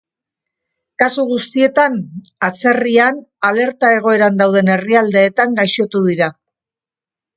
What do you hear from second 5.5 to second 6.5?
gaixotu dira.